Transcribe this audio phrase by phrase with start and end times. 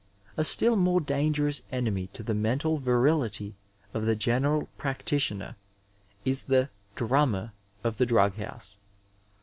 [0.35, 3.53] A still more dangerous enemy to the mental virihty
[3.93, 5.57] of the general practitioner,
[6.25, 7.51] is the '^ dnunmer"
[7.83, 8.79] of the drug house.